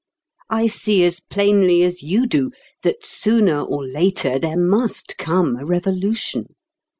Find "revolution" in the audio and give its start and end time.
5.63-6.55